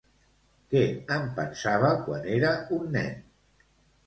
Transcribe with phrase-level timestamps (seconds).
[0.71, 0.79] Què
[1.15, 3.23] en pensava quan era un nen?